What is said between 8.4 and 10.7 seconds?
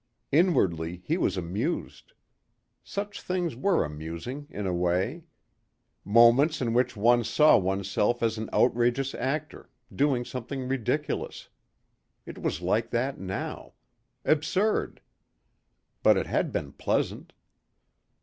outrageous actor, doing something